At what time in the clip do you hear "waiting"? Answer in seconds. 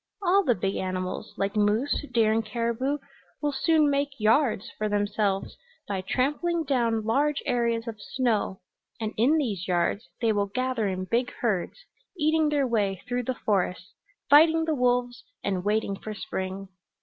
15.63-15.95